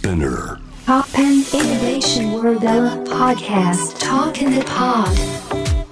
[0.00, 0.58] SPINEAR.
[0.86, 2.62] Toppan Innovation World
[3.06, 5.12] Podcast Talk in the Pod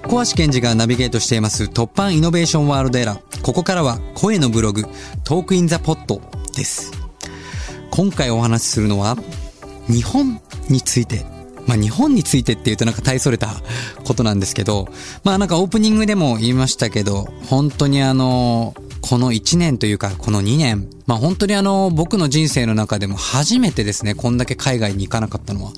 [0.09, 3.43] 小橋賢児がナビゲートしています Toppan Innovation World Era。
[3.43, 4.85] ここからは声のブログ、
[5.25, 6.23] Talk in the Pod
[6.57, 6.91] です。
[7.91, 9.19] 今回お話しするのは、
[9.89, 10.41] 日本
[10.71, 11.27] について。
[11.67, 13.49] まあ日本についてって言うとなんか大それた
[14.05, 14.89] ことなんですけど、
[15.23, 25.73] まあなんかオープニングでも言いましたけど、本当にあの、この1年というかこの2年、まあ本当にあの僕の人生の中でも初めてですね、こんだけ海外に行かなかったのは。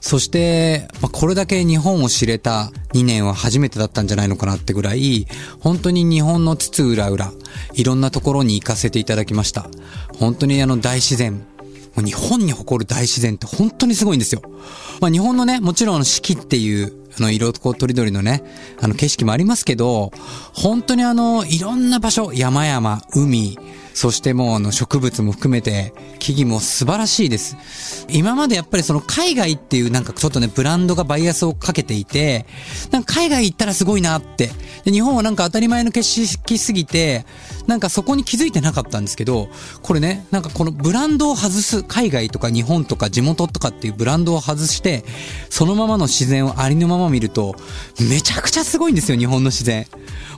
[0.00, 5.26] そして、まあ、これだけ日本を知れた2年は初めてだったんじゃないのかなってぐらい、
[5.60, 7.32] 本当に日本の津々浦々、
[7.72, 9.70] いろんなところに行かせていただきました。
[10.18, 11.46] 本当にあの大自然、
[11.96, 14.42] もう日本に誇る大自然って本当にすごいんですよ。
[15.00, 18.42] まあ日本のね、もちろん四季っていう、あの、色とりどりのね、
[18.80, 20.10] あの景色もありますけど、
[20.52, 23.58] 本当にあの、いろんな場所、山々、海、
[23.94, 27.56] そしてもうあの植物も含めて、木々も素晴らしいです。
[28.10, 32.44] 今までやっぱりその海外っていうなんかちょっとね、ブランドがバイアスをかけていて、
[32.90, 34.50] なんか海外行ったらすごいなって。
[34.84, 37.24] で日本はなんか当たり前の景色すぎて、
[37.66, 39.48] なんかそこに気づいてなかったんですけど、
[39.82, 45.04] これね、なんかこのブランドを外す、海外とか日本とか地元とかっていうブランドを外して、
[45.50, 47.54] そのままの自然をありのまま見ると、
[48.00, 49.86] めちゃくちゃすごいんですよ、日本の自然。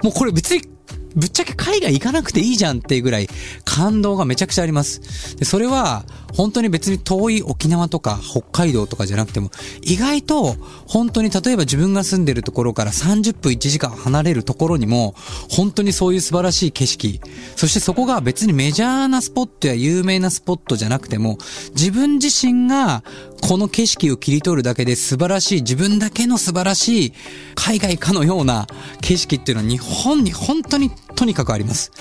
[0.03, 0.76] もうこれ別に
[1.17, 3.29] ぶっちゃけ海外行かなくていいじゃんっていうぐらい
[3.65, 5.37] 感動がめちゃくちゃあります。
[5.37, 9.51] で、それは本当に別に遠い沖縄とか北海道とかじゃなくても
[9.81, 10.57] 意外と
[10.87, 15.15] 本当に例えば自分が住んでるところから30分1時間離れるところにも
[15.51, 17.21] 本当にそういう素晴らしい景色、
[17.57, 21.39] そしてそこが別にメジャーなスポットや有名なスポットじゃなくても
[21.71, 23.03] 自分自身が
[23.41, 27.13] この景色を切り取るだけで素晴らしい、自分だけの素晴らしい
[27.55, 28.67] 海外かのような
[29.01, 31.93] 景色っていうのは日本に本当にとにかくあります。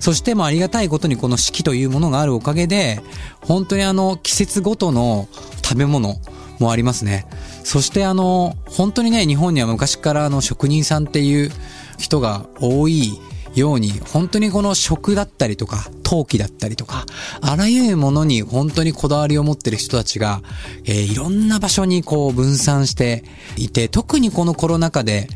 [0.00, 3.00] そしてもありがたいことにこの四季というものがあるおかげで、
[3.40, 5.28] 本当にあの季節ごとの
[5.62, 6.16] 食べ物
[6.58, 7.26] もありますね。
[7.64, 11.50] そしてあの、本当にね、日本には昔からあの職人さんっていう
[11.98, 13.18] 人が多い
[13.54, 17.06] ように、本当にこの食だったりとか、陶器だったりとか、
[17.40, 20.42] あらゆるものに本当にこだわりを持ってる人たちが、
[20.84, 23.24] えーいろんな場所にこう分散して
[23.56, 25.28] いて、特にこのコロナ禍で、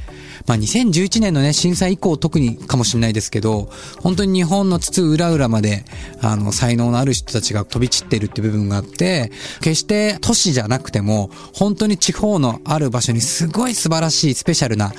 [0.46, 5.84] まあ、2011年のね、震災以降特にかもしれないですけど、本当に日本の津々浦々まで、
[6.20, 9.30] あの、才能のある人たちが飛び散ってるって部分があって、
[9.60, 14.92] 決して都市じゃなくても、本当に地方のある場所にすごい素晴らしいスペシャルな、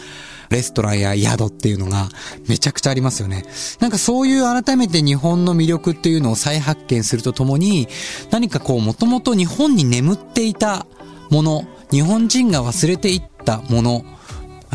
[0.50, 2.10] レストランや宿っていうのが
[2.48, 3.46] めちゃくちゃありますよね。
[3.80, 7.88] なんかそういう改めて日本の魅力っていうのを再発見するとともに、
[8.32, 10.86] 何かこうもともと日本に眠っていた
[11.30, 14.06] もの、日本人が忘れていったもの、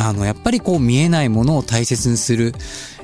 [0.01, 2.55] あの、やっぱりこう見えないものを大切にする、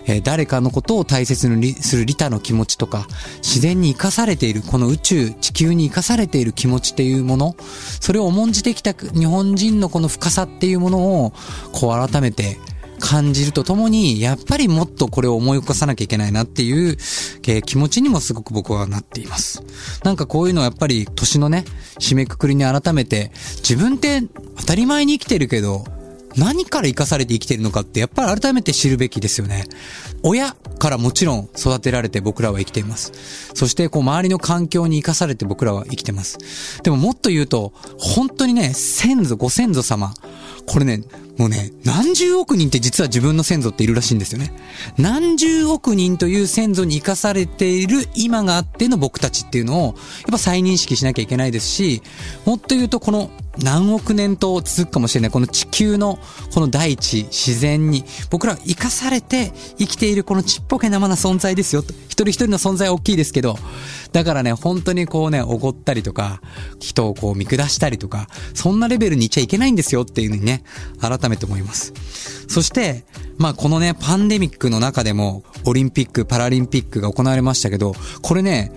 [0.09, 3.07] え誰かのことを大切にする利他の気持ちとか、
[3.39, 7.57] 自然に生かされている、この宇宙、地球に生かされている気持ちっていうもの、
[8.01, 11.33] それを重んじてきた日本人のこの深さっていうものを、
[11.73, 12.57] こう改めて
[12.99, 16.97] 感じるとともに、やっぱりもっとこれを思い起こさなきゃいけないなっていう、
[17.49, 19.63] え気持ちにもすごく僕はなっています。
[20.05, 21.65] なんかこういうのはやっぱり年のね、
[21.99, 24.23] 締めくくりに改めて、自分って
[24.57, 25.85] 当たり前に生きてるけど、
[26.37, 29.65] 何から生かされて生きてるのかってやっぱり改めて知るべきですよね。
[30.23, 33.13] 親からもちろん育てられて僕らは生きています。
[33.55, 36.39] そしてこう周りの環境に生かされて僕らは生きてます。
[36.83, 40.15] でももっと言うと、本当にね、先祖、ご先祖様、
[40.67, 41.03] これね、
[41.39, 44.53] もうね、何十億人って実は自分の先祖っているらしいんですよね。
[44.99, 49.95] 何十億人という先祖に生かされている今があっての僕たちっていうのを、やっ
[50.33, 52.03] ぱ再認識しなきゃいけないですし、
[52.47, 53.31] もっと言うとこの
[53.63, 56.19] 何億年と続くかもしれないこの地球の
[56.53, 61.83] この大地、自然に僕らは生かされて生きているこのちっぽけなまな存在ですよ。
[62.09, 63.59] 一人一人の存在は大きいですけど、
[64.13, 66.41] だからね、本当にこうね、おごったりとか、
[66.81, 70.63] 人をこう見下したりとか、そんなレベルにいちゃいけないんですよっていうのにね、
[71.01, 71.93] 改めて思います。
[72.49, 73.05] そして、
[73.39, 78.73] まあこのね、パンデミックの中でも、オリンピック、パラリンピックが行われましたけど、これね、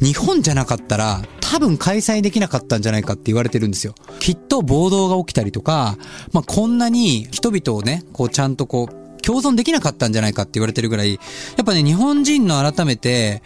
[0.00, 3.96] 日本じゃなかったら多分開催できなかったんじゃないかって言われてるんですよ。
[4.20, 5.98] きっと暴動が起きたりとか、
[6.32, 11.18] まあ、こんなに人々をね、こうちゃんとこう、共存できなかったんじゃないかって言われてるぐらい、や
[11.62, 13.42] っぱね、日本人の改めて、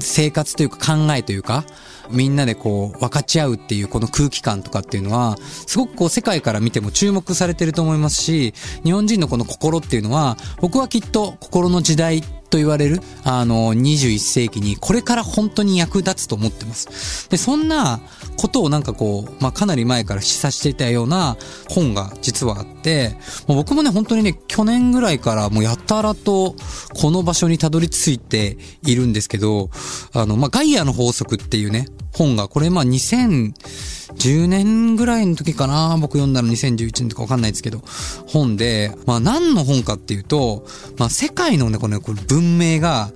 [0.00, 1.64] 生活というか考えというか、
[2.10, 8.52] みんなでこう分かち合うっていうこの空気感とかっていうのは、すごくこう世界から見ても注目されてると思いますし、
[8.84, 17.28] 日本人のこの心っていうのは、僕はきっと心の時代と言われる、あの、21世紀にこれから本当に役立つと思ってます。
[17.30, 18.00] で、そんな
[18.38, 21.36] ことをなんかこう、まあ、かなり前から示唆していたような
[21.68, 23.16] 本が実はあって、
[23.48, 26.54] もう僕もね、本当にね、去年ぐらいからもうやたらと
[26.94, 28.56] この場所にたどり着いて
[28.86, 29.70] いるんですけど、
[30.14, 37.82] あの、まあ、ガイアの法則っていうね、本が、これま、2010年ぐらいの時かな僕読んだの2011年とかわかんないですけど、
[38.28, 40.64] 本で、まあ何の本かっていうと、
[40.96, 43.10] まあ世界のね、このね、この文明が、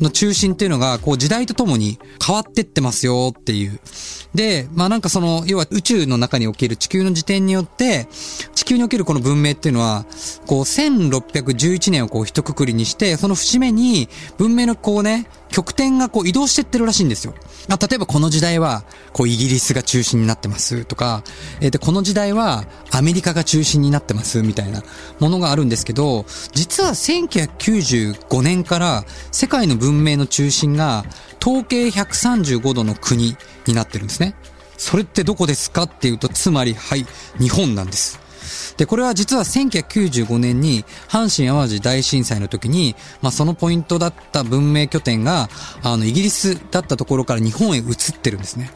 [0.00, 3.80] の中心っていうのが、こう時代とともに変わってってますよっていう。
[4.34, 8.08] で、まあなんかその、要は宇宙の中における地球の時点によって、
[8.54, 10.04] 地球におけるこの文明っていうのは、
[10.46, 14.08] こう1611年をこう一括りにして、その節目に
[14.38, 17.34] 文明のこうね、極点がこう移動してってるらしいんですよ。
[17.74, 21.22] あ例えばこの時代は、こうイギリスが中心になってますとか、
[21.60, 24.82] えーで、この時代はアメリカが中心になってますみたいな
[25.18, 31.04] ものがあるんですけど、実は1995年から世界の文明の中心が
[31.40, 33.36] 統計135度の国
[33.66, 34.34] になってるんですね。
[34.78, 37.06] それってどこですかっていうと、つまり、はい、
[37.38, 38.25] 日本なんです。
[38.76, 45.48] で、これは実は1995年に阪神淡路大震災の時に、まあそのポイントだった文明拠点が、
[45.82, 48.70] あの、イギリスだったところから日本へ移ってるんですね。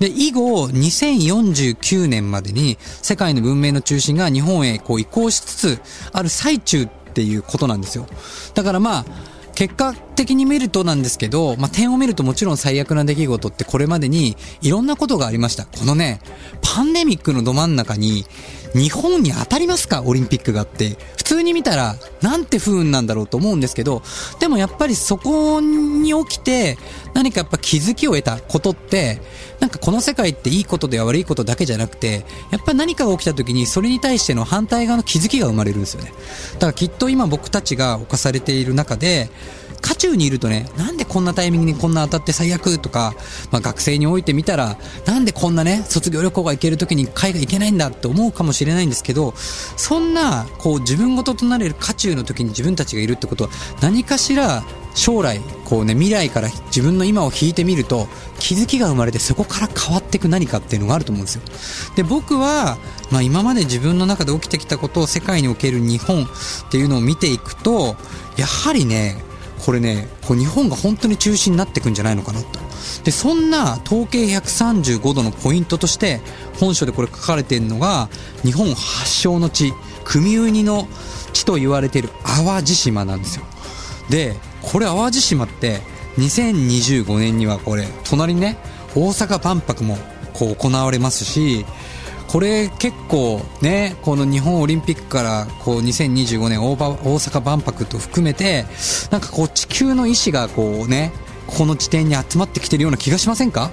[0.00, 5.80] で、以後、2049年までに世界の文明の中心が日本へこう移行しつつ
[6.12, 8.06] ある最中っていうことなんですよ。
[8.54, 9.04] だからまあ、
[9.54, 15.66] 結果的に見るとなんですけど、まあ、点を見るともちろん最悪な出来事ってこれまでにいろんなことがありました。
[15.66, 16.20] このね、
[16.62, 18.24] パンデミックのど真ん中に
[18.74, 20.02] 日本に当たりますか？
[20.02, 20.96] オリンピックがあって。
[21.16, 24.02] 普通に見たらなんて不運なんだろうと思うんですけど、
[24.38, 26.76] でもやっぱりそこに起きて
[27.14, 29.20] 何かやっぱ気づきを得たことって、
[29.60, 36.12] なんかこの世界っていいことでは悪いことだけじゃなくて、やっぱ何かが起きた時にそれに対しての反対側の気づきが生まれるんですよね。
[36.54, 39.30] だからきっと今僕たちが侵されている中で、
[39.82, 43.14] 渦中にいるとね、なんでこんなタイミングにこんな当たって最悪とか、
[43.50, 53.50] まあ学生においてみたら、なんでこんなね、卒業旅行が行ける時に海外行けないんだって思うかもしれないんですけど、そんな、こう自分ごととなれる渦中の時に自分たちがいるってことは、
[53.80, 58.08] 何かしら将来、こうね、未来から自分の今を引いてみると、
[58.38, 61.42] 気づきが生まれてそこから変わっていく何かっていうのがあると思うんですよ。
[61.96, 62.76] で、僕は、
[63.10, 66.26] まあ今まで自分の中で起きてきたことを世界における日本っ
[66.70, 67.96] ていうのを見ていくと、
[68.36, 69.16] やはりね、
[69.64, 72.58] これね、こう日本が本当に中心になっていくんじゃないのかなと。
[73.04, 76.20] で、そんな統計135度のポイントとして、
[76.58, 78.08] 本書でこれ書かれているのが、
[78.42, 79.72] 日本発祥の地、
[80.04, 80.88] 組ウニの
[81.32, 83.44] 地と言われている淡路島なんですよ。
[84.10, 85.80] で、これ淡路島って、
[86.18, 88.56] 2025年にはこれ、隣にね、
[88.94, 89.98] 大阪万博も
[90.34, 91.64] こう行われますし、
[92.28, 98.64] これ結構ね、この日本オリンピックからこう2025年大大阪万博と含めて、
[99.10, 101.12] なんかこう地球の意志がこうね、
[101.46, 103.70] この地点に集まってきてるような気がしませんか？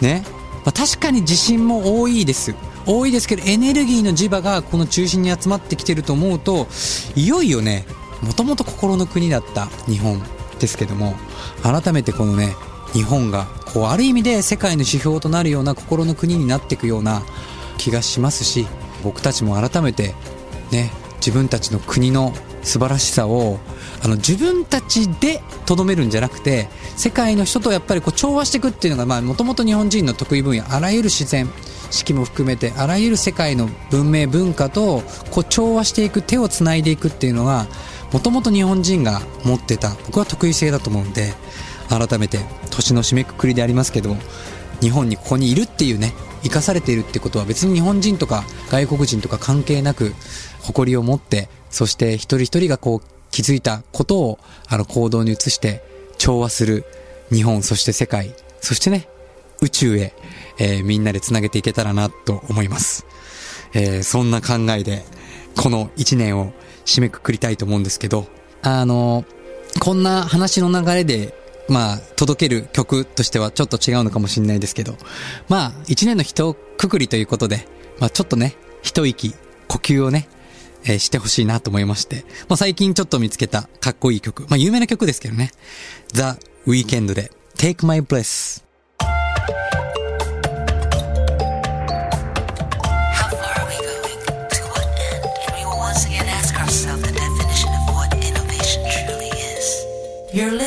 [0.00, 0.22] ね。
[0.64, 2.54] まあ、確かに地震も多いです。
[2.84, 6.66] 多いですけど、エネルギーの磁場がこの中心に集まってきてると思うと、
[7.14, 7.86] いよいよね、
[8.22, 10.22] もともと心の国だった日本
[10.58, 11.14] ですけども、
[11.62, 12.54] 改めてこのね、
[12.92, 17.22] 日本が、こう、ある意味で世界の指標となるような心の国になっていくような
[17.76, 18.66] 気がしますし、
[19.02, 20.14] 僕たちも改めて、
[20.70, 22.32] ね、自分たちの国の
[22.62, 23.58] 素晴らしさを、
[24.02, 31.50] あの、自分たちで留めるんじゃなくて、世界の人とやっぱりこう調和していくっていうのが、もともと日本人の得意分野、あらゆる自然、
[31.90, 37.66] 四季も含めて、あらゆる世界の文明、文化と、こう調和していく、手をつないでいくっていうのが、
[38.12, 41.34] もともと日本人が持ってた、僕は得意性だと思うんで、
[41.88, 42.40] 改めて、
[42.70, 44.16] 年の締めくくりでありますけど、
[44.80, 50.14] 日本にここにいるっていうね、生かされているってことは別に日本人とか外国人とか関係なく、
[50.60, 54.38] 誇りを持って、そして一人一人がこう気づいたことを、
[54.68, 55.82] あの行動に移して
[56.16, 56.84] 調和する
[57.30, 59.08] 日本、そして世界、そしてね、
[59.60, 60.14] 宇宙へ、
[60.58, 63.04] えーみんなで繋げていけたらなと思います。
[63.74, 65.04] えーそんな考えで、
[65.56, 66.52] この一年を
[66.88, 68.26] 締めくくりたいと思うんですけど、
[68.62, 69.24] あの、
[69.80, 71.34] こんな話の流れで、
[71.68, 74.96] まあ、届ける曲としてはちょっと違うのかもしれないですけど、
[75.48, 77.68] まあ、一年の一括りということで、
[77.98, 79.34] まあちょっとね、一息、
[79.66, 80.28] 呼吸をね、
[80.84, 85.50] えーしてほしいなと思いまして、まあ最近ちょっと見つけたかっこいい曲、まあ有名な曲ですけどね、
[86.14, 88.67] The Weekend で Take My Breath。